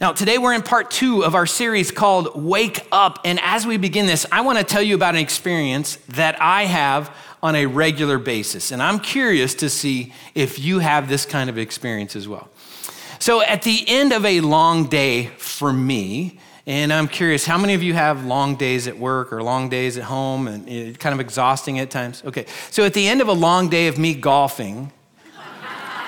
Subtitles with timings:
[0.00, 3.20] Now, today we're in part two of our series called Wake Up.
[3.24, 6.64] And as we begin this, I want to tell you about an experience that I
[6.64, 8.72] have on a regular basis.
[8.72, 12.48] And I'm curious to see if you have this kind of experience as well.
[13.20, 17.74] So, at the end of a long day for me, and I'm curious, how many
[17.74, 21.20] of you have long days at work or long days at home and kind of
[21.20, 22.22] exhausting at times?
[22.26, 24.90] Okay, so at the end of a long day of me golfing,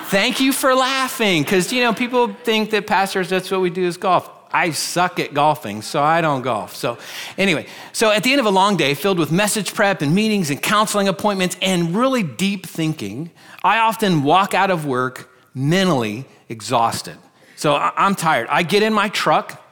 [0.09, 3.85] thank you for laughing, because you know people think that pastors that's what we do
[3.85, 4.31] is golf.
[4.53, 6.77] I suck at golfing, so I don't golf.
[6.77, 6.99] So,
[7.37, 10.51] anyway, so at the end of a long day filled with message prep and meetings
[10.51, 13.31] and counseling appointments and really deep thinking,
[13.63, 17.19] I often walk out of work mentally exhausted.
[17.57, 18.47] So I'm tired.
[18.49, 19.63] I get in my truck,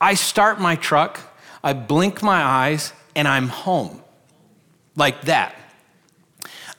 [0.00, 1.20] I start my truck,
[1.62, 4.02] I blink my eyes, and I'm home.
[4.96, 5.54] Like that.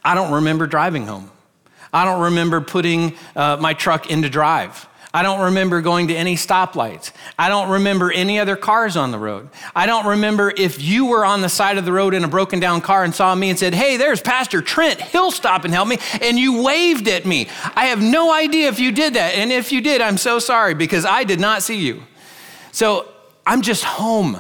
[0.03, 1.31] I don't remember driving home.
[1.93, 4.87] I don't remember putting uh, my truck into drive.
[5.13, 7.11] I don't remember going to any stoplights.
[7.37, 9.49] I don't remember any other cars on the road.
[9.75, 12.61] I don't remember if you were on the side of the road in a broken
[12.61, 15.01] down car and saw me and said, Hey, there's Pastor Trent.
[15.01, 15.97] He'll stop and help me.
[16.21, 17.49] And you waved at me.
[17.75, 19.33] I have no idea if you did that.
[19.33, 22.03] And if you did, I'm so sorry because I did not see you.
[22.71, 23.11] So
[23.45, 24.39] I'm just home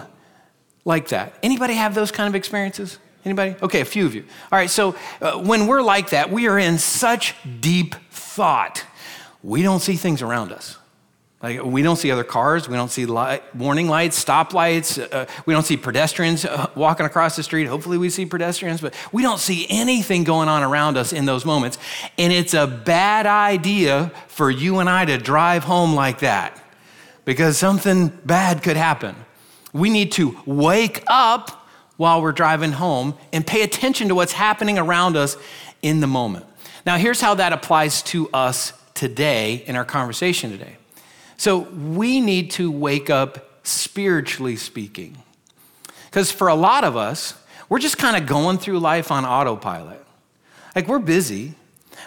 [0.85, 1.33] like that.
[1.43, 2.97] Anybody have those kind of experiences?
[3.23, 3.55] Anybody?
[3.61, 4.23] Okay, a few of you.
[4.51, 8.85] All right, so uh, when we're like that, we are in such deep thought
[9.43, 10.77] we don't see things around us.
[11.41, 15.55] Like we don't see other cars, we don't see light, warning lights, stoplights, uh, we
[15.55, 17.65] don't see pedestrians uh, walking across the street.
[17.65, 21.43] Hopefully, we see pedestrians, but we don't see anything going on around us in those
[21.43, 21.79] moments.
[22.19, 26.63] And it's a bad idea for you and I to drive home like that
[27.25, 29.15] because something bad could happen.
[29.73, 31.60] We need to wake up
[32.01, 35.37] while we're driving home and pay attention to what's happening around us
[35.83, 36.43] in the moment.
[36.83, 40.77] Now, here's how that applies to us today in our conversation today.
[41.37, 45.15] So we need to wake up spiritually speaking.
[46.05, 47.35] Because for a lot of us,
[47.69, 50.03] we're just kind of going through life on autopilot.
[50.75, 51.53] Like we're busy.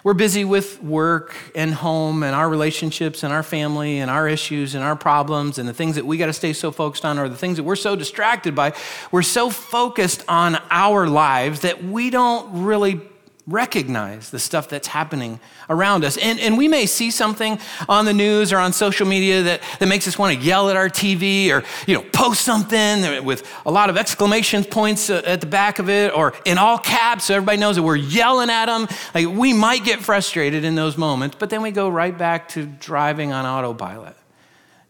[0.03, 4.75] We're busy with work and home and our relationships and our family and our issues
[4.75, 7.28] and our problems and the things that we got to stay so focused on or
[7.28, 8.72] the things that we're so distracted by.
[9.12, 13.00] We're so focused on our lives that we don't really
[13.47, 15.38] recognize the stuff that's happening
[15.69, 16.16] around us.
[16.16, 17.59] And, and we may see something
[17.91, 20.77] on the news or on social media that, that makes us want to yell at
[20.77, 25.43] our TV or, you know, post something with a lot of exclamation points uh, at
[25.43, 28.66] the back of it or in all caps so everybody knows that we're yelling at
[28.66, 28.88] them.
[29.15, 32.65] Like we might get frustrated in those moments, but then we go right back to
[32.65, 34.16] driving on autopilot.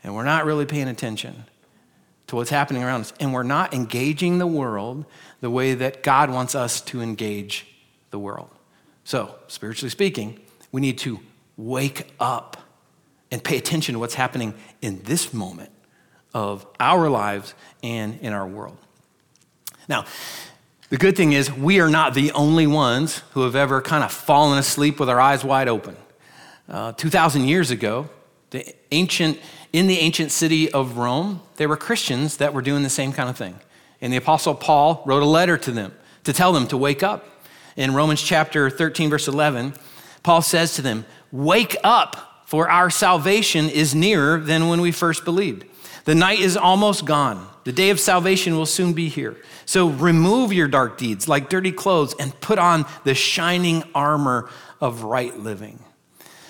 [0.04, 1.44] And we're not really paying attention
[2.28, 3.12] to what's happening around us.
[3.19, 5.06] And we're not engaging the world
[5.41, 7.74] the way that God wants us to engage
[8.15, 8.49] the world.
[9.03, 10.39] So, spiritually speaking,
[10.71, 11.19] we need to
[11.57, 12.57] wake up
[13.33, 15.73] and pay attention to what's happening in this moment
[16.33, 18.77] of our lives and in our world.
[19.89, 20.05] Now,
[20.91, 24.13] the good thing is, we are not the only ones who have ever kind of
[24.13, 25.97] fallen asleep with our eyes wide open.
[26.69, 28.09] Uh, 2,000 years ago,
[28.51, 29.41] the ancient,
[29.73, 33.29] in the ancient city of Rome, there were Christians that were doing the same kind
[33.29, 33.59] of thing.
[34.01, 35.93] And the Apostle Paul wrote a letter to them
[36.23, 37.34] to tell them to wake up
[37.77, 39.75] in Romans chapter 13, verse 11,
[40.23, 45.25] Paul says to them, Wake up, for our salvation is nearer than when we first
[45.25, 45.65] believed.
[46.05, 47.49] The night is almost gone.
[47.65, 49.37] The day of salvation will soon be here.
[49.65, 55.03] So remove your dark deeds like dirty clothes and put on the shining armor of
[55.03, 55.83] right living.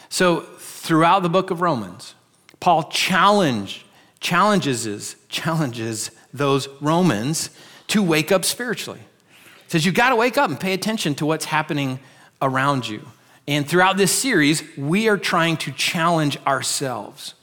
[0.08, 2.14] So throughout the book of Romans,
[2.58, 3.86] Paul challenge,
[4.20, 7.50] challenges, challenges those Romans
[7.88, 9.00] to wake up spiritually
[9.74, 11.98] says you've got to wake up and pay attention to what's happening
[12.40, 13.04] around you.
[13.48, 17.34] And throughout this series, we are trying to challenge ourselves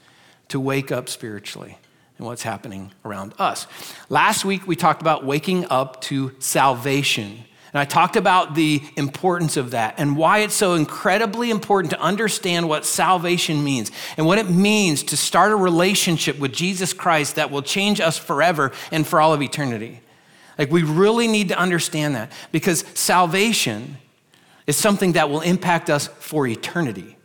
[0.48, 1.76] to wake up spiritually
[2.16, 3.66] and what's happening around us.
[4.08, 7.44] Last week, we talked about waking up to salvation.
[7.74, 12.00] And I talked about the importance of that and why it's so incredibly important to
[12.00, 17.36] understand what salvation means and what it means to start a relationship with Jesus Christ
[17.36, 20.00] that will change us forever and for all of eternity.
[20.58, 23.96] Like, we really need to understand that because salvation
[24.66, 27.16] is something that will impact us for eternity.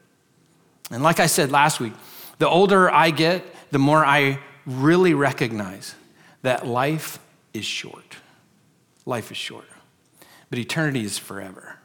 [0.91, 1.93] And like I said last week,
[2.39, 5.95] the older I get, the more I really recognize
[6.41, 7.19] that life
[7.53, 8.17] is short.
[9.05, 9.65] Life is short.
[10.49, 11.77] But eternity is forever.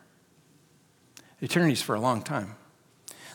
[1.41, 2.55] Eternity is for a long time.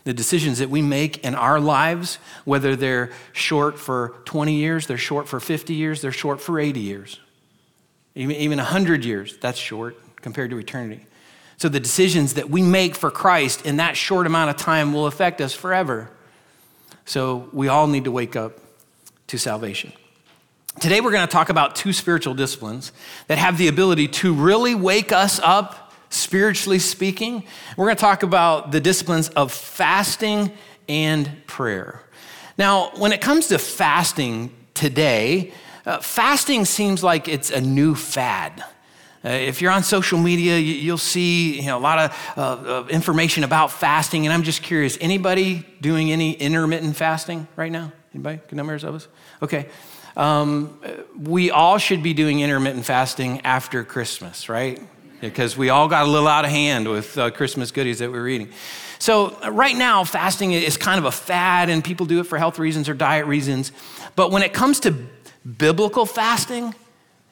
[0.06, 4.98] The decisions that we make in our lives, whether they're short for 20 years, they're
[4.98, 7.19] short for 50 years, they're short for 80 years.
[8.17, 11.05] Even, even 100 years, that's short compared to eternity.
[11.57, 15.05] So the decisions that we make for Christ in that short amount of time will
[15.05, 16.09] affect us forever.
[17.05, 18.57] So we all need to wake up
[19.27, 19.93] to salvation.
[20.79, 22.91] Today, we're going to talk about two spiritual disciplines
[23.27, 27.43] that have the ability to really wake us up, spiritually speaking.
[27.77, 30.51] We're going to talk about the disciplines of fasting
[30.89, 32.01] and prayer.
[32.57, 35.53] Now, when it comes to fasting today,
[35.87, 38.63] uh, fasting seems like it's a new fad.
[39.23, 42.85] Uh, if you're on social media, you, will see you know, a lot of, uh,
[42.89, 47.93] information about fasting, and I'm just curious anybody doing any intermittent fasting right now?
[48.13, 48.41] Anybody?
[48.47, 49.07] Good numbers of us?
[49.41, 49.67] Okay.
[50.17, 50.79] Um,
[51.17, 54.81] we all should be doing intermittent fasting after Christmas, right?
[55.21, 58.19] Because we all got a little out of hand with uh, Christmas goodies that we
[58.19, 58.49] were eating.
[58.99, 62.37] So, uh, right now, fasting is kind of a fad, and people do it for
[62.37, 63.71] health reasons or diet reasons.
[64.15, 64.91] But when it comes to
[65.57, 66.75] biblical fasting,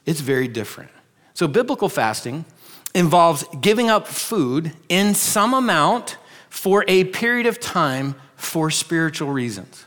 [0.05, 0.91] it's very different.
[1.33, 2.45] So, biblical fasting
[2.93, 6.17] involves giving up food in some amount
[6.49, 9.85] for a period of time for spiritual reasons.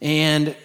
[0.00, 0.56] And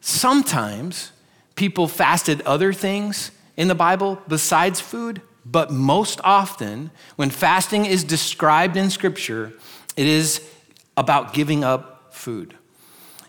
[0.00, 1.10] sometimes
[1.56, 8.04] people fasted other things in the Bible besides food, but most often, when fasting is
[8.04, 9.52] described in Scripture,
[9.96, 10.40] it is
[10.96, 12.54] about giving up food.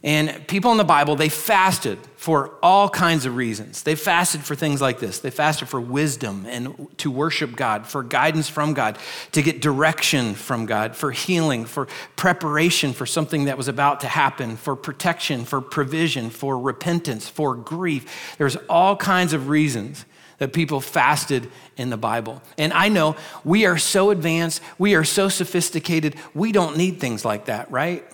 [0.03, 3.83] And people in the Bible, they fasted for all kinds of reasons.
[3.83, 5.19] They fasted for things like this.
[5.19, 8.97] They fasted for wisdom and to worship God, for guidance from God,
[9.31, 14.07] to get direction from God, for healing, for preparation for something that was about to
[14.07, 18.35] happen, for protection, for provision, for repentance, for grief.
[18.37, 20.03] There's all kinds of reasons
[20.39, 22.41] that people fasted in the Bible.
[22.57, 23.15] And I know
[23.45, 28.05] we are so advanced, we are so sophisticated, we don't need things like that, right?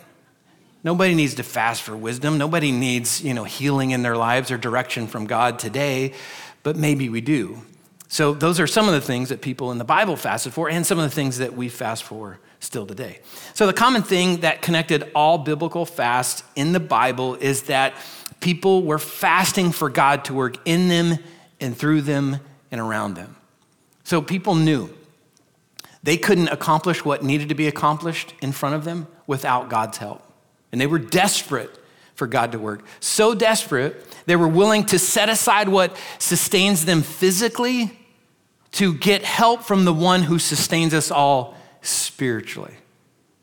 [0.83, 2.37] Nobody needs to fast for wisdom.
[2.37, 6.13] Nobody needs, you know, healing in their lives or direction from God today,
[6.63, 7.61] but maybe we do.
[8.07, 10.85] So those are some of the things that people in the Bible fasted for and
[10.85, 13.19] some of the things that we fast for still today.
[13.53, 17.93] So the common thing that connected all biblical fasts in the Bible is that
[18.39, 21.19] people were fasting for God to work in them
[21.59, 22.39] and through them
[22.71, 23.35] and around them.
[24.03, 24.89] So people knew
[26.01, 30.28] they couldn't accomplish what needed to be accomplished in front of them without God's help.
[30.71, 31.77] And they were desperate
[32.15, 32.85] for God to work.
[32.99, 37.97] So desperate, they were willing to set aside what sustains them physically
[38.73, 42.75] to get help from the one who sustains us all spiritually.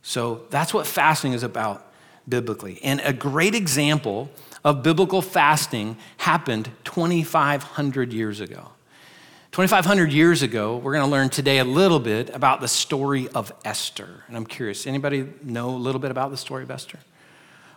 [0.03, 1.91] So that's what fasting is about
[2.29, 2.79] biblically.
[2.83, 4.31] And a great example
[4.65, 8.69] of biblical fasting happened 2,500 years ago.
[9.53, 13.53] 2,500 years ago, we're going to learn today a little bit about the story of
[13.65, 14.23] Esther.
[14.29, 16.99] And I'm curious, anybody know a little bit about the story of Esther?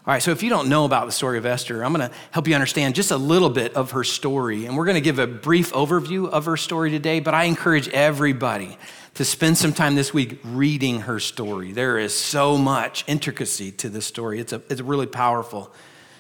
[0.10, 2.16] All right, so if you don't know about the story of Esther, I'm going to
[2.32, 4.66] help you understand just a little bit of her story.
[4.66, 7.88] And we're going to give a brief overview of her story today, but I encourage
[7.90, 8.80] everybody
[9.14, 11.74] to spend some time this week reading her story.
[11.74, 15.72] There is so much intricacy to this story, it's a, it's a really powerful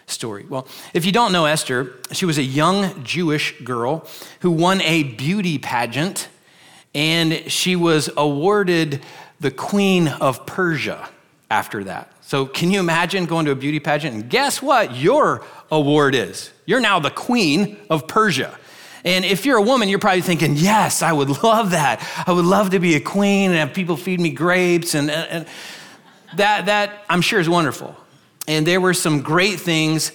[0.05, 0.45] story.
[0.47, 4.05] Well, if you don't know Esther, she was a young Jewish girl
[4.41, 6.29] who won a beauty pageant,
[6.93, 9.01] and she was awarded
[9.39, 11.09] the Queen of Persia
[11.49, 12.11] after that.
[12.21, 16.51] So, can you imagine going to a beauty pageant and guess what your award is?
[16.65, 18.57] You're now the queen of Persia.
[19.03, 22.05] And if you're a woman, you're probably thinking, yes, I would love that.
[22.27, 24.93] I would love to be a queen and have people feed me grapes.
[24.93, 25.47] And, and
[26.35, 27.95] that, that, I'm sure, is wonderful.
[28.47, 30.11] And there were some great things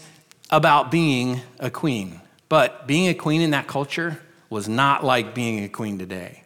[0.51, 2.21] about being a queen.
[2.49, 6.45] But being a queen in that culture was not like being a queen today.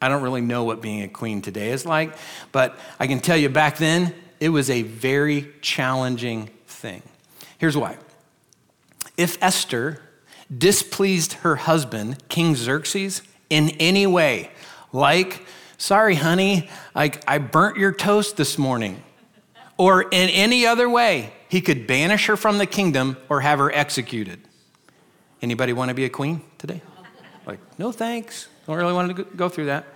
[0.00, 2.14] I don't really know what being a queen today is like,
[2.52, 4.14] but I can tell you back then,
[4.44, 7.00] it was a very challenging thing.
[7.56, 7.96] Here's why.
[9.16, 10.02] If Esther
[10.54, 14.50] displeased her husband, King Xerxes, in any way,
[14.92, 15.46] like,
[15.78, 19.02] sorry, honey, I, I burnt your toast this morning,
[19.78, 23.72] or in any other way, he could banish her from the kingdom or have her
[23.72, 24.40] executed.
[25.40, 26.82] Anybody want to be a queen today?
[27.46, 28.48] Like, no thanks.
[28.66, 29.86] Don't really want to go through that.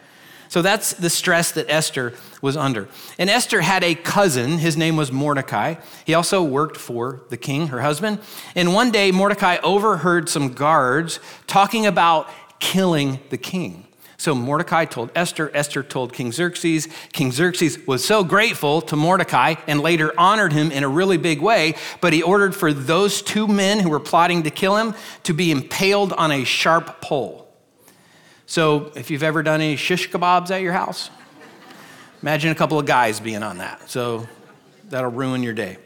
[0.48, 2.88] So that's the stress that Esther was under.
[3.18, 5.74] And Esther had a cousin, his name was Mordecai.
[6.04, 8.20] He also worked for the king, her husband.
[8.54, 12.28] And one day, Mordecai overheard some guards talking about
[12.60, 13.84] killing the king.
[14.20, 16.88] So Mordecai told Esther, Esther told King Xerxes.
[17.12, 21.40] King Xerxes was so grateful to Mordecai and later honored him in a really big
[21.40, 25.32] way, but he ordered for those two men who were plotting to kill him to
[25.32, 27.47] be impaled on a sharp pole.
[28.50, 31.10] So, if you've ever done any shish kebabs at your house,
[32.22, 33.90] imagine a couple of guys being on that.
[33.90, 34.26] So,
[34.88, 35.76] that'll ruin your day.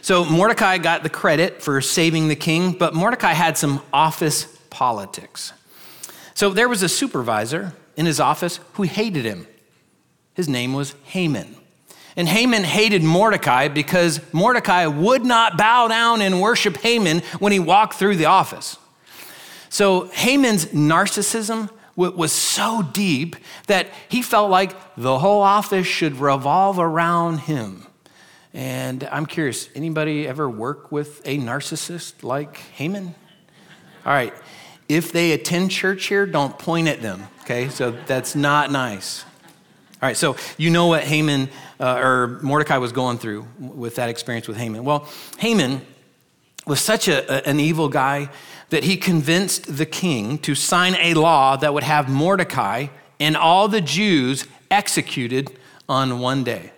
[0.00, 5.52] So, Mordecai got the credit for saving the king, but Mordecai had some office politics.
[6.34, 9.48] So, there was a supervisor in his office who hated him.
[10.34, 11.56] His name was Haman.
[12.14, 17.58] And Haman hated Mordecai because Mordecai would not bow down and worship Haman when he
[17.58, 18.78] walked through the office.
[19.74, 23.34] So Haman's narcissism was so deep
[23.66, 27.84] that he felt like the whole office should revolve around him.
[28.52, 33.16] And I'm curious, anybody ever work with a narcissist like Haman?
[34.06, 34.32] All right,
[34.88, 37.68] if they attend church here, don't point at them, okay?
[37.68, 39.24] So that's not nice.
[39.24, 41.48] All right, so you know what Haman
[41.80, 44.84] uh, or Mordecai was going through with that experience with Haman.
[44.84, 45.80] Well, Haman
[46.64, 48.30] was such a, an evil guy
[48.70, 52.86] that he convinced the king to sign a law that would have Mordecai
[53.20, 55.56] and all the Jews executed
[55.88, 56.72] on one day.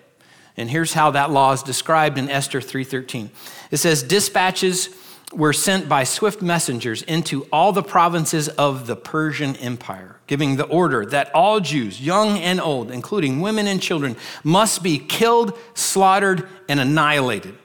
[0.56, 3.30] And here's how that law is described in Esther 3:13.
[3.70, 4.88] It says dispatches
[5.32, 10.64] were sent by swift messengers into all the provinces of the Persian Empire, giving the
[10.64, 16.48] order that all Jews, young and old, including women and children, must be killed, slaughtered,
[16.68, 17.56] and annihilated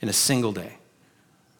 [0.00, 0.77] in a single day.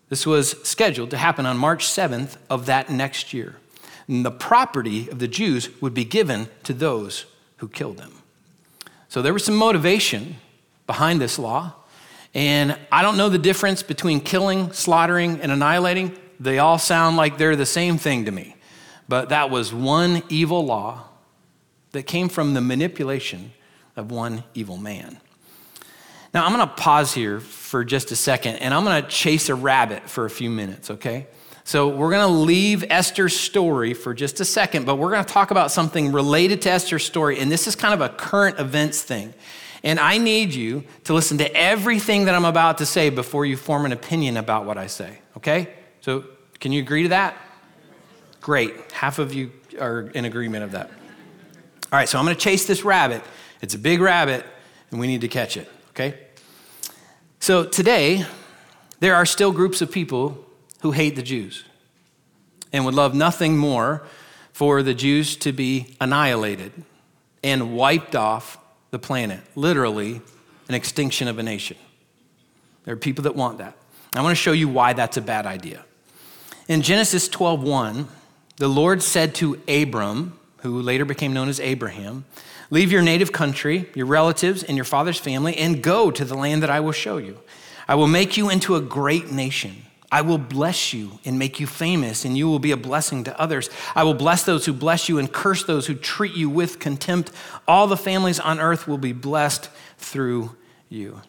[0.08, 3.56] This was scheduled to happen on March 7th of that next year.
[4.06, 7.26] And the property of the Jews would be given to those
[7.58, 8.12] who killed them.
[9.08, 10.36] So there was some motivation
[10.86, 11.74] behind this law.
[12.34, 16.16] And I don't know the difference between killing, slaughtering, and annihilating.
[16.40, 18.56] They all sound like they're the same thing to me.
[19.08, 21.04] But that was one evil law
[21.92, 23.52] that came from the manipulation
[23.96, 25.18] of one evil man.
[26.38, 29.48] Now, I'm going to pause here for just a second and I'm going to chase
[29.48, 31.26] a rabbit for a few minutes, okay?
[31.64, 35.32] So, we're going to leave Esther's story for just a second, but we're going to
[35.32, 37.40] talk about something related to Esther's story.
[37.40, 39.34] And this is kind of a current events thing.
[39.82, 43.56] And I need you to listen to everything that I'm about to say before you
[43.56, 45.70] form an opinion about what I say, okay?
[46.02, 46.22] So,
[46.60, 47.36] can you agree to that?
[48.40, 48.92] Great.
[48.92, 50.88] Half of you are in agreement of that.
[50.88, 53.24] All right, so I'm going to chase this rabbit.
[53.60, 54.46] It's a big rabbit,
[54.92, 56.27] and we need to catch it, okay?
[57.40, 58.26] So, today,
[59.00, 60.44] there are still groups of people
[60.80, 61.64] who hate the Jews
[62.72, 64.02] and would love nothing more
[64.52, 66.72] for the Jews to be annihilated
[67.44, 68.58] and wiped off
[68.90, 70.20] the planet, literally,
[70.68, 71.76] an extinction of a nation.
[72.84, 73.76] There are people that want that.
[74.14, 75.84] I want to show you why that's a bad idea.
[76.66, 78.08] In Genesis 12:1,
[78.56, 82.24] the Lord said to Abram, who later became known as Abraham,
[82.70, 86.62] Leave your native country, your relatives, and your father's family, and go to the land
[86.62, 87.38] that I will show you.
[87.86, 89.84] I will make you into a great nation.
[90.10, 93.40] I will bless you and make you famous, and you will be a blessing to
[93.40, 93.68] others.
[93.94, 97.30] I will bless those who bless you and curse those who treat you with contempt.
[97.66, 100.56] All the families on earth will be blessed through
[100.88, 101.20] you.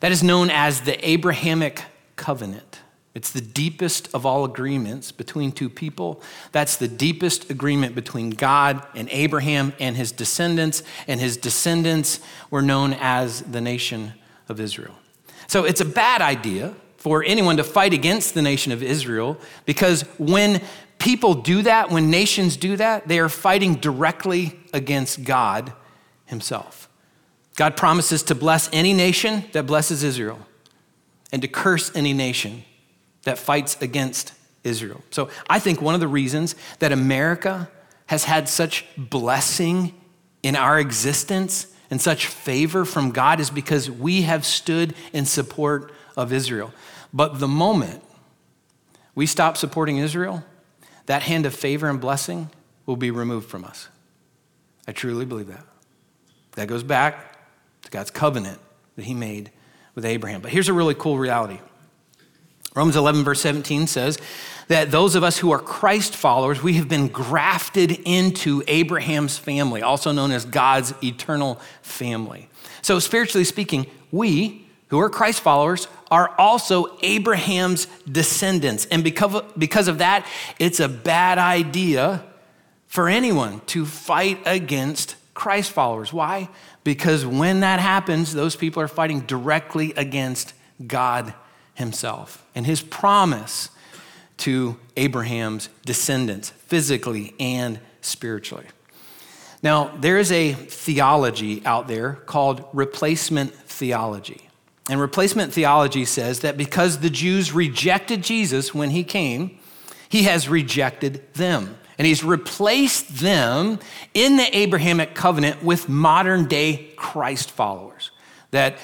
[0.00, 1.84] That is known as the Abrahamic
[2.16, 2.80] covenant.
[3.14, 6.22] It's the deepest of all agreements between two people.
[6.52, 12.62] That's the deepest agreement between God and Abraham and his descendants, and his descendants were
[12.62, 14.12] known as the nation
[14.48, 14.94] of Israel.
[15.46, 20.02] So it's a bad idea for anyone to fight against the nation of Israel because
[20.18, 20.60] when
[20.98, 25.72] people do that, when nations do that, they are fighting directly against God
[26.26, 26.88] Himself.
[27.56, 30.38] God promises to bless any nation that blesses Israel
[31.32, 32.64] and to curse any nation
[33.28, 34.32] that fights against
[34.64, 35.02] Israel.
[35.10, 37.68] So I think one of the reasons that America
[38.06, 39.94] has had such blessing
[40.42, 45.92] in our existence and such favor from God is because we have stood in support
[46.16, 46.72] of Israel.
[47.12, 48.02] But the moment
[49.14, 50.44] we stop supporting Israel,
[51.06, 52.50] that hand of favor and blessing
[52.86, 53.88] will be removed from us.
[54.86, 55.64] I truly believe that.
[56.52, 57.36] That goes back
[57.82, 58.58] to God's covenant
[58.96, 59.50] that He made
[59.94, 60.40] with Abraham.
[60.40, 61.58] But here's a really cool reality
[62.78, 64.18] Romans 11, verse 17 says
[64.68, 69.82] that those of us who are Christ followers, we have been grafted into Abraham's family,
[69.82, 72.48] also known as God's eternal family.
[72.80, 78.86] So, spiritually speaking, we who are Christ followers are also Abraham's descendants.
[78.86, 80.24] And because of, because of that,
[80.60, 82.22] it's a bad idea
[82.86, 86.12] for anyone to fight against Christ followers.
[86.12, 86.48] Why?
[86.84, 90.54] Because when that happens, those people are fighting directly against
[90.86, 91.34] God
[91.78, 93.70] Himself and His promise
[94.38, 98.66] to Abraham's descendants, physically and spiritually.
[99.62, 104.48] Now, there is a theology out there called replacement theology.
[104.88, 109.58] And replacement theology says that because the Jews rejected Jesus when he came,
[110.08, 111.76] he has rejected them.
[111.98, 113.80] And he's replaced them
[114.14, 118.12] in the Abrahamic covenant with modern day Christ followers.
[118.52, 118.78] That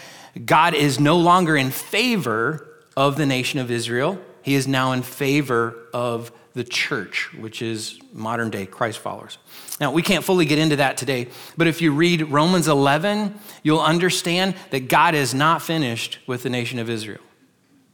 [0.45, 5.01] God is no longer in favor of the nation of Israel he is now in
[5.01, 9.39] favor of the church, which is modern day Christ followers.
[9.81, 13.81] Now, we can't fully get into that today, but if you read Romans 11, you'll
[13.81, 17.23] understand that God is not finished with the nation of Israel.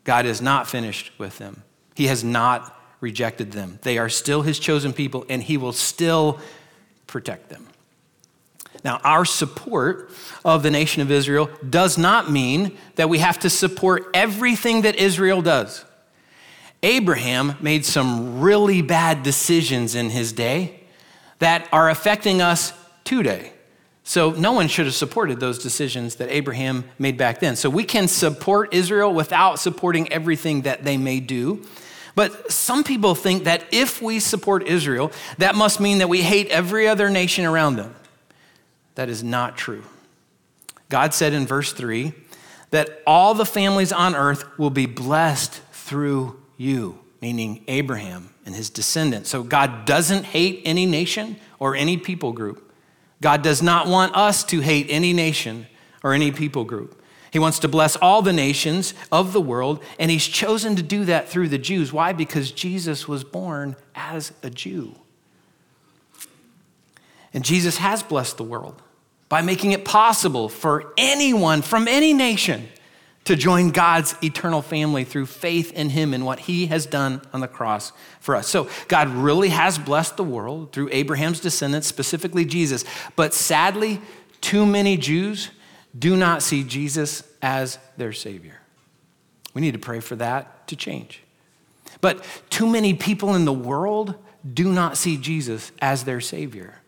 [0.03, 1.63] God is not finished with them.
[1.95, 3.79] He has not rejected them.
[3.83, 6.41] They are still his chosen people, and he will still
[7.07, 7.69] protect them.
[8.85, 10.11] Now, our support
[10.45, 14.97] of the nation of Israel does not mean that we have to support everything that
[14.97, 15.85] Israel does.
[16.83, 20.81] Abraham made some really bad decisions in his day
[21.39, 22.73] that are affecting us
[23.05, 23.53] today.
[24.03, 27.55] So, no one should have supported those decisions that Abraham made back then.
[27.55, 31.65] So, we can support Israel without supporting everything that they may do.
[32.15, 36.49] But some people think that if we support Israel, that must mean that we hate
[36.49, 37.95] every other nation around them.
[38.95, 39.85] That is not true.
[40.89, 42.13] God said in verse 3
[42.71, 48.71] that all the families on earth will be blessed through you, meaning Abraham and his
[48.71, 49.31] descendants.
[49.31, 52.73] So God doesn't hate any nation or any people group.
[53.21, 55.67] God does not want us to hate any nation
[56.03, 56.97] or any people group.
[57.33, 61.05] He wants to bless all the nations of the world, and he's chosen to do
[61.05, 61.93] that through the Jews.
[61.93, 62.13] Why?
[62.13, 64.97] Because Jesus was born as a Jew.
[67.33, 68.83] And Jesus has blessed the world
[69.29, 72.69] by making it possible for anyone from any nation
[73.25, 77.41] to join God's eternal family through faith in Him and what He has done on
[77.41, 78.49] the cross for us.
[78.49, 82.85] So, God really has blessed the world through Abraham's descendants, specifically Jesus.
[83.17, 84.01] But sadly,
[84.41, 85.51] too many Jews
[85.97, 88.59] do not see Jesus as their Savior.
[89.55, 91.23] We need to pray for that to change.
[92.01, 94.15] But too many people in the world
[94.55, 96.80] do not see Jesus as their Savior.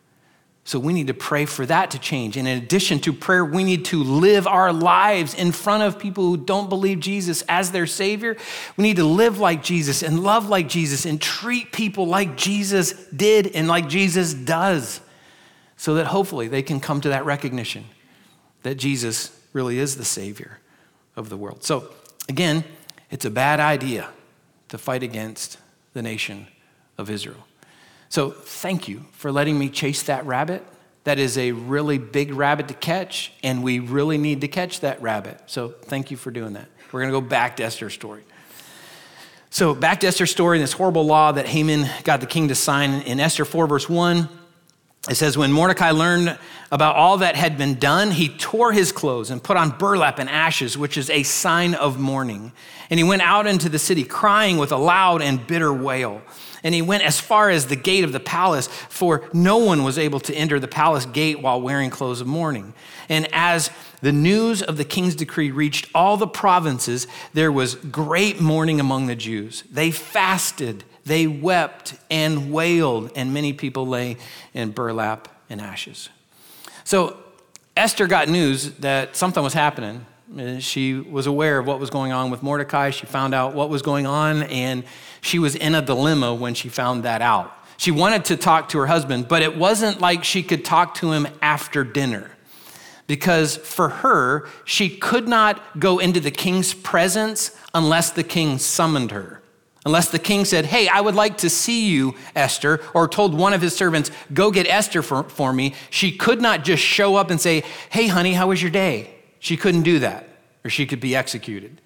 [0.65, 2.37] So we need to pray for that to change.
[2.37, 6.25] And in addition to prayer, we need to live our lives in front of people
[6.25, 8.37] who don't believe Jesus as their Savior.
[8.77, 12.93] We need to live like Jesus and love like Jesus and treat people like Jesus
[13.09, 15.01] did and like Jesus does
[15.77, 17.87] so that hopefully they can come to that recognition
[18.63, 20.59] that Jesus really is the Savior
[21.17, 21.65] of the world.
[21.65, 21.89] So,
[22.29, 22.65] again,
[23.11, 24.09] it's a bad idea
[24.69, 25.59] to fight against
[25.93, 26.47] the nation
[26.97, 27.45] of Israel.
[28.13, 30.63] So, thank you for letting me chase that rabbit.
[31.05, 35.01] That is a really big rabbit to catch, and we really need to catch that
[35.01, 35.41] rabbit.
[35.47, 36.69] So, thank you for doing that.
[36.93, 38.25] We're going to go back to Esther's story.
[39.49, 42.55] So, back to Esther's story and this horrible law that Haman got the king to
[42.55, 44.29] sign in Esther 4, verse 1.
[45.09, 46.39] It says, When Mordecai learned
[46.71, 50.29] about all that had been done, he tore his clothes and put on burlap and
[50.29, 52.53] ashes, which is a sign of mourning.
[52.91, 56.21] And he went out into the city crying with a loud and bitter wail.
[56.65, 59.99] And he went as far as the gate of the palace, for no one was
[59.99, 62.75] able to enter the palace gate while wearing clothes of mourning.
[63.09, 63.71] And as
[64.01, 69.07] the news of the king's decree reached all the provinces, there was great mourning among
[69.07, 69.65] the Jews.
[69.71, 74.17] They fasted they wept and wailed, and many people lay
[74.55, 76.09] in burlap and ashes.
[76.85, 77.17] So
[77.77, 80.07] Esther got news that something was happening.
[80.39, 82.91] Uh, she was aware of what was going on with Mordecai.
[82.91, 84.85] She found out what was going on, and
[85.21, 87.53] she was in a dilemma when she found that out.
[87.77, 91.13] She wanted to talk to her husband, but it wasn't like she could talk to
[91.13, 92.31] him after dinner.
[93.07, 99.11] Because for her, she could not go into the king's presence unless the king summoned
[99.11, 99.43] her.
[99.85, 103.53] Unless the king said, Hey, I would like to see you, Esther, or told one
[103.53, 107.31] of his servants, Go get Esther for, for me, she could not just show up
[107.31, 109.13] and say, Hey, honey, how was your day?
[109.43, 110.29] She couldn't do that,
[110.65, 111.81] or she could be executed.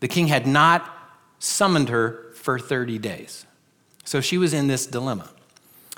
[0.00, 0.92] The king had not
[1.38, 3.46] summoned her for 30 days.
[4.04, 5.30] So she was in this dilemma.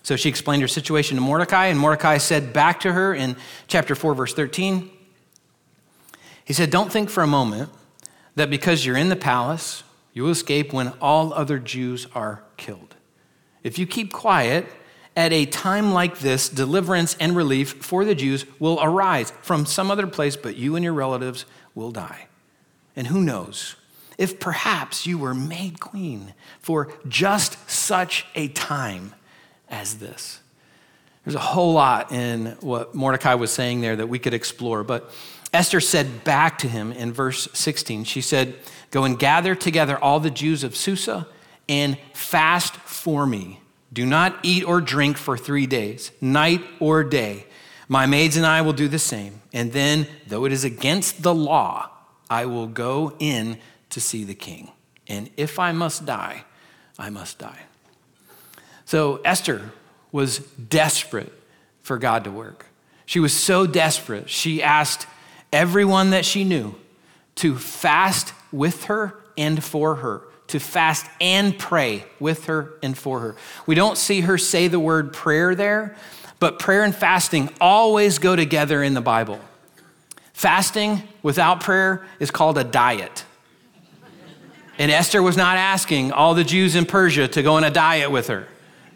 [0.03, 3.37] So she explained her situation to Mordecai, and Mordecai said back to her in
[3.69, 4.91] chapter 4, verse 13,
[6.45, 7.71] he said, Don't think for a moment
[8.35, 12.97] that because you're in the palace, you will escape when all other Jews are killed.
[13.63, 14.67] If you keep quiet,
[15.19, 19.91] at a time like this, deliverance and relief for the Jews will arise from some
[19.91, 22.29] other place, but you and your relatives will die.
[22.95, 23.75] And who knows
[24.17, 29.13] if perhaps you were made queen for just such a time
[29.69, 30.39] as this.
[31.25, 35.11] There's a whole lot in what Mordecai was saying there that we could explore, but
[35.53, 38.55] Esther said back to him in verse 16, she said,
[38.93, 41.27] Go and gather together all the Jews of Susa
[41.69, 43.59] and fast for me.
[43.93, 47.47] Do not eat or drink for three days, night or day.
[47.89, 49.41] My maids and I will do the same.
[49.53, 51.91] And then, though it is against the law,
[52.29, 53.59] I will go in
[53.91, 54.71] to see the king.
[55.07, 56.45] And if I must die,
[56.99, 57.61] I must die.
[58.85, 59.73] So Esther
[60.13, 61.33] was desperate
[61.83, 62.67] for God to work.
[63.07, 65.07] She was so desperate, she asked
[65.51, 66.75] everyone that she knew
[67.37, 73.21] to fast with her and for her to fast and pray with her and for
[73.21, 73.37] her.
[73.67, 75.97] We don't see her say the word prayer there,
[76.41, 79.41] but prayer and fasting always go together in the Bible.
[80.33, 83.25] Fasting without prayer is called a diet.
[84.79, 88.11] And Esther was not asking all the Jews in Persia to go on a diet
[88.11, 88.47] with her.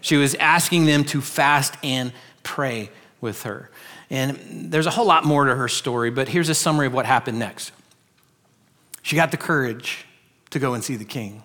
[0.00, 2.12] She was asking them to fast and
[2.42, 3.70] pray with her.
[4.08, 7.06] And there's a whole lot more to her story, but here's a summary of what
[7.06, 7.72] happened next.
[9.02, 10.06] She got the courage
[10.52, 11.42] to go and see the king.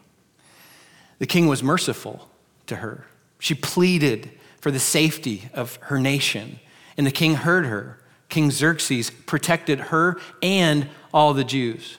[1.19, 2.29] The king was merciful
[2.67, 3.07] to her.
[3.39, 6.59] She pleaded for the safety of her nation,
[6.95, 7.99] and the king heard her.
[8.29, 11.97] King Xerxes protected her and all the Jews.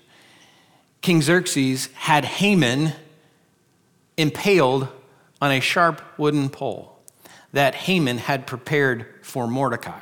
[1.00, 2.92] King Xerxes had Haman
[4.16, 4.88] impaled
[5.40, 6.98] on a sharp wooden pole
[7.52, 10.00] that Haman had prepared for Mordecai.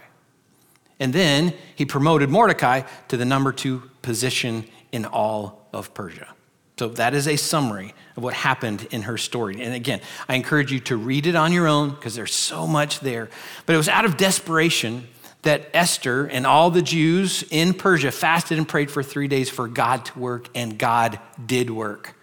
[0.98, 6.35] And then he promoted Mordecai to the number two position in all of Persia.
[6.78, 9.62] So that is a summary of what happened in her story.
[9.62, 13.00] And again, I encourage you to read it on your own because there's so much
[13.00, 13.30] there.
[13.64, 15.08] But it was out of desperation
[15.42, 19.68] that Esther and all the Jews in Persia fasted and prayed for three days for
[19.68, 22.14] God to work, and God did work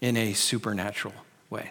[0.00, 1.14] in a supernatural
[1.48, 1.70] way.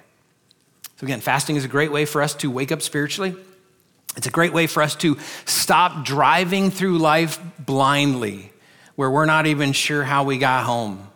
[0.98, 3.36] So, again, fasting is a great way for us to wake up spiritually.
[4.16, 8.54] It's a great way for us to stop driving through life blindly,
[8.96, 11.10] where we're not even sure how we got home.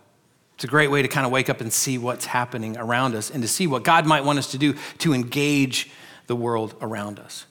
[0.59, 3.29] It's a great way to kind of wake up and see what's happening around us
[3.29, 5.89] and to see what God might want us to do to engage
[6.27, 7.45] the world around us.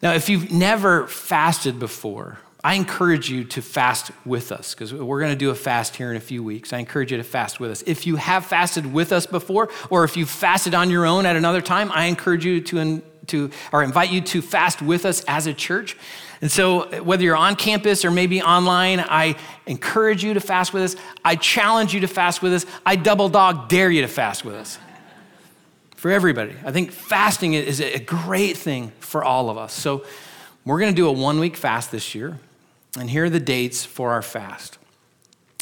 [0.00, 5.20] Now, if you've never fasted before, I encourage you to fast with us because we're
[5.20, 6.72] going to do a fast here in a few weeks.
[6.72, 7.82] I encourage you to fast with us.
[7.86, 11.36] If you have fasted with us before, or if you've fasted on your own at
[11.36, 15.46] another time, I encourage you to, to or invite you to fast with us as
[15.46, 15.96] a church.
[16.40, 20.82] And so, whether you're on campus or maybe online, I encourage you to fast with
[20.82, 20.96] us.
[21.24, 22.66] I challenge you to fast with us.
[22.86, 24.78] I double dog dare you to fast with us
[25.96, 26.54] for everybody.
[26.64, 29.74] I think fasting is a great thing for all of us.
[29.74, 30.04] So
[30.64, 32.38] we're going to do a one week fast this year.
[32.98, 34.78] And here are the dates for our fast.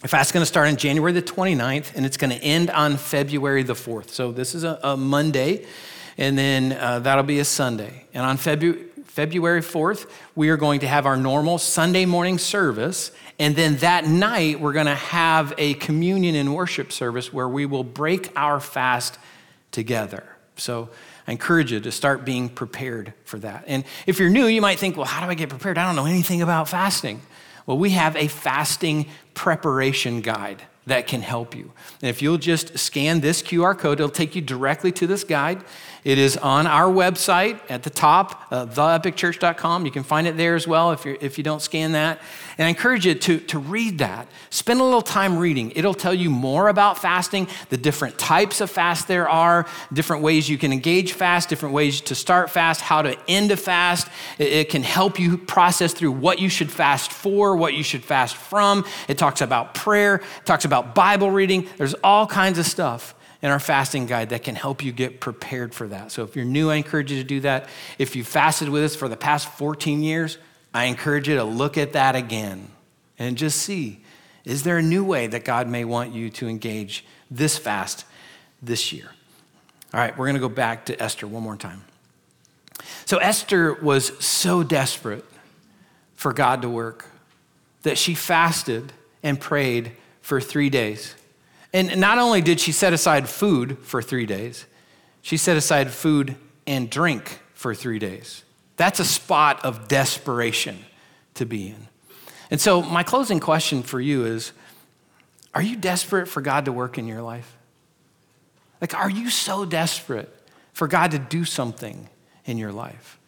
[0.02, 2.70] The fast is going to start on January the 29th, and it's going to end
[2.70, 4.10] on February the 4th.
[4.10, 5.66] So this is a, a Monday,
[6.18, 8.04] and then uh, that'll be a Sunday.
[8.12, 13.10] And on February, February 4th, we are going to have our normal Sunday morning service.
[13.40, 17.66] And then that night, we're going to have a communion and worship service where we
[17.66, 19.18] will break our fast
[19.72, 20.24] together.
[20.56, 20.90] So
[21.26, 23.64] I encourage you to start being prepared for that.
[23.66, 25.78] And if you're new, you might think, well, how do I get prepared?
[25.78, 27.20] I don't know anything about fasting.
[27.66, 31.70] Well, we have a fasting preparation guide that can help you.
[32.00, 35.62] And if you'll just scan this QR code, it'll take you directly to this guide.
[36.08, 39.84] It is on our website at the top, uh, theepicchurch.com.
[39.84, 42.22] You can find it there as well if, you're, if you don't scan that.
[42.56, 44.26] And I encourage you to, to read that.
[44.48, 45.70] Spend a little time reading.
[45.72, 50.48] It'll tell you more about fasting, the different types of fast there are, different ways
[50.48, 54.08] you can engage fast, different ways to start fast, how to end a fast.
[54.38, 58.02] It, it can help you process through what you should fast for, what you should
[58.02, 58.86] fast from.
[59.08, 61.68] It talks about prayer, it talks about Bible reading.
[61.76, 65.74] There's all kinds of stuff in our fasting guide that can help you get prepared
[65.74, 66.10] for that.
[66.10, 67.68] So if you're new, I encourage you to do that.
[67.98, 70.38] If you've fasted with us for the past 14 years,
[70.74, 72.68] I encourage you to look at that again
[73.18, 74.02] and just see
[74.44, 78.06] is there a new way that God may want you to engage this fast
[78.62, 79.10] this year?
[79.92, 81.84] All right, we're going to go back to Esther one more time.
[83.04, 85.24] So Esther was so desperate
[86.14, 87.10] for God to work
[87.82, 91.14] that she fasted and prayed for three days.
[91.72, 94.66] And not only did she set aside food for three days,
[95.22, 98.44] she set aside food and drink for three days.
[98.76, 100.78] That's a spot of desperation
[101.34, 101.88] to be in.
[102.50, 104.52] And so, my closing question for you is
[105.54, 107.56] Are you desperate for God to work in your life?
[108.80, 110.32] Like, are you so desperate
[110.72, 112.08] for God to do something
[112.44, 113.18] in your life?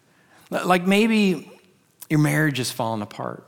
[0.49, 1.51] Like, maybe
[2.09, 3.45] your marriage is falling apart,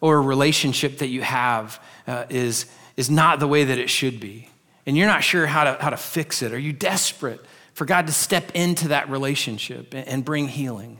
[0.00, 2.66] or a relationship that you have uh, is
[2.98, 4.48] is not the way that it should be,
[4.84, 7.40] and you're not sure how to, how to fix it, are you desperate
[7.72, 10.98] for God to step into that relationship and, bring healing?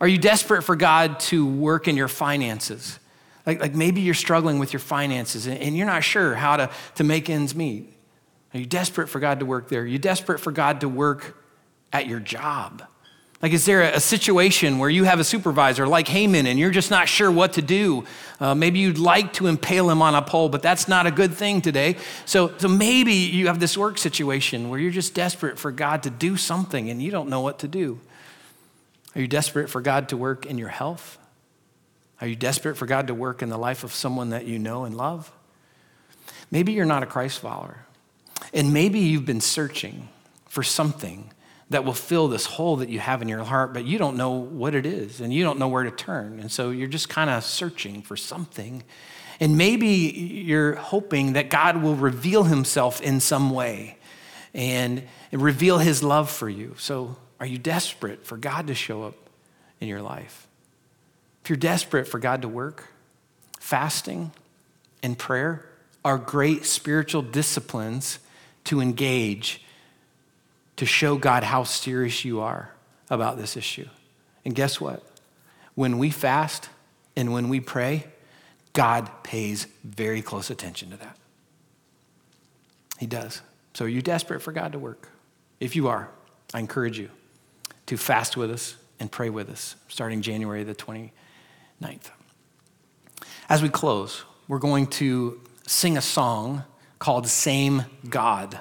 [0.00, 2.98] Are you desperate for God to work in your finances?
[3.44, 6.70] Like, like maybe you're struggling with your finances and, and you're not sure how to,
[6.94, 7.92] to make ends meet.
[8.54, 9.82] Are you desperate for God to work there?
[9.82, 11.44] Are you desperate for God to work
[11.92, 12.82] at your job?
[13.40, 16.90] Like, is there a situation where you have a supervisor like Haman and you're just
[16.90, 18.04] not sure what to do?
[18.40, 21.34] Uh, maybe you'd like to impale him on a pole, but that's not a good
[21.34, 21.96] thing today.
[22.24, 26.10] So, so maybe you have this work situation where you're just desperate for God to
[26.10, 28.00] do something and you don't know what to do.
[29.14, 31.16] Are you desperate for God to work in your health?
[32.20, 34.84] Are you desperate for God to work in the life of someone that you know
[34.84, 35.30] and love?
[36.50, 37.84] Maybe you're not a Christ follower.
[38.52, 40.08] And maybe you've been searching
[40.48, 41.30] for something
[41.70, 44.30] that will fill this hole that you have in your heart, but you don't know
[44.30, 46.40] what it is and you don't know where to turn.
[46.40, 48.82] And so you're just kind of searching for something.
[49.38, 53.98] And maybe you're hoping that God will reveal himself in some way
[54.54, 56.74] and reveal his love for you.
[56.78, 59.14] So are you desperate for God to show up
[59.80, 60.48] in your life?
[61.44, 62.88] If you're desperate for God to work,
[63.60, 64.32] fasting
[65.02, 65.68] and prayer
[66.04, 68.18] are great spiritual disciplines
[68.64, 69.62] to engage
[70.78, 72.72] to show God how serious you are
[73.10, 73.88] about this issue.
[74.44, 75.04] And guess what?
[75.74, 76.70] When we fast
[77.16, 78.06] and when we pray,
[78.72, 81.16] God pays very close attention to that.
[82.98, 83.42] He does.
[83.74, 85.08] So, are you desperate for God to work?
[85.60, 86.08] If you are,
[86.54, 87.10] I encourage you
[87.86, 91.10] to fast with us and pray with us starting January the 29th.
[93.48, 96.62] As we close, we're going to sing a song
[96.98, 98.58] called Same God.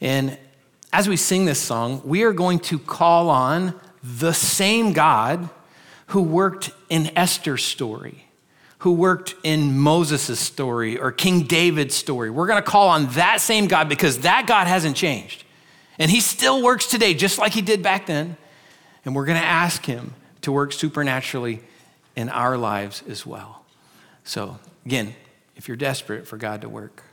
[0.00, 0.36] And
[0.92, 5.48] as we sing this song, we are going to call on the same God
[6.06, 8.24] who worked in Esther's story,
[8.78, 12.30] who worked in Moses' story or King David's story.
[12.30, 15.44] We're going to call on that same God because that God hasn't changed.
[15.98, 18.36] And he still works today, just like he did back then.
[19.04, 21.60] And we're going to ask him to work supernaturally
[22.16, 23.64] in our lives as well.
[24.24, 25.14] So, again,
[25.56, 27.04] if you're desperate for God to work,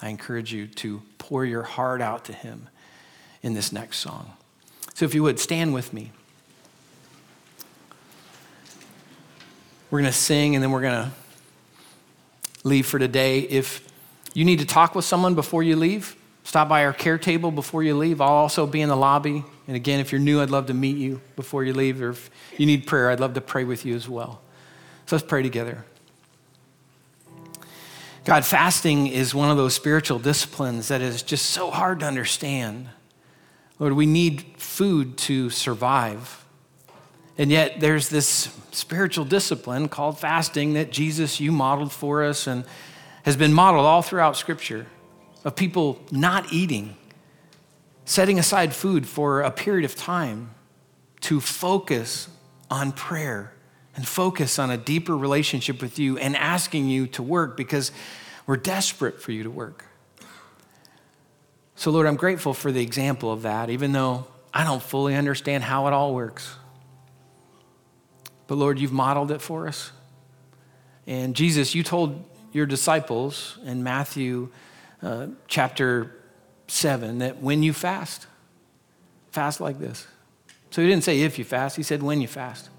[0.00, 2.68] I encourage you to pour your heart out to him
[3.42, 4.32] in this next song.
[4.94, 6.12] So, if you would, stand with me.
[9.90, 11.10] We're going to sing and then we're going to
[12.62, 13.40] leave for today.
[13.40, 13.86] If
[14.34, 17.82] you need to talk with someone before you leave, stop by our care table before
[17.82, 18.20] you leave.
[18.20, 19.44] I'll also be in the lobby.
[19.66, 22.02] And again, if you're new, I'd love to meet you before you leave.
[22.02, 24.40] Or if you need prayer, I'd love to pray with you as well.
[25.06, 25.84] So let's pray together.
[28.24, 32.88] God, fasting is one of those spiritual disciplines that is just so hard to understand.
[33.78, 36.44] Lord, we need food to survive.
[37.36, 42.64] And yet, there's this spiritual discipline called fasting that Jesus, you modeled for us and
[43.22, 44.86] has been modeled all throughout Scripture
[45.44, 46.96] of people not eating,
[48.04, 50.50] setting aside food for a period of time
[51.20, 52.28] to focus
[52.70, 53.52] on prayer
[53.94, 57.92] and focus on a deeper relationship with you and asking you to work because
[58.46, 59.87] we're desperate for you to work.
[61.78, 65.62] So, Lord, I'm grateful for the example of that, even though I don't fully understand
[65.62, 66.56] how it all works.
[68.48, 69.92] But, Lord, you've modeled it for us.
[71.06, 74.48] And Jesus, you told your disciples in Matthew
[75.04, 76.16] uh, chapter
[76.66, 78.26] 7 that when you fast,
[79.30, 80.04] fast like this.
[80.72, 82.70] So he didn't say if you fast, he said when you fast.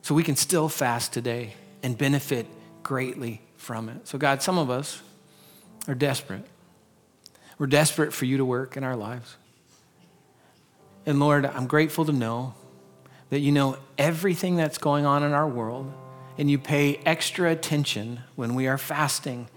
[0.00, 2.46] So we can still fast today and benefit
[2.82, 4.08] greatly from it.
[4.08, 5.02] So, God, some of us
[5.86, 6.46] are desperate.
[7.58, 9.36] We're desperate for you to work in our lives.
[11.04, 12.54] And Lord, I'm grateful to know
[13.30, 15.92] that you know everything that's going on in our world
[16.38, 19.48] and you pay extra attention when we are fasting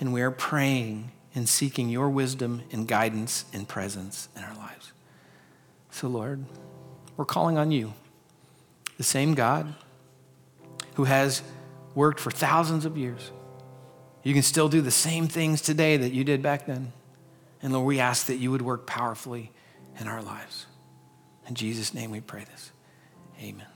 [0.00, 4.92] and we are praying and seeking your wisdom and guidance and presence in our lives.
[5.90, 6.44] So, Lord,
[7.16, 7.94] we're calling on you,
[8.96, 9.74] the same God
[10.94, 11.42] who has
[11.94, 13.30] worked for thousands of years.
[14.22, 16.92] You can still do the same things today that you did back then.
[17.62, 19.52] And Lord, we ask that you would work powerfully
[19.98, 20.66] in our lives.
[21.48, 22.72] In Jesus' name we pray this.
[23.40, 23.66] Amen.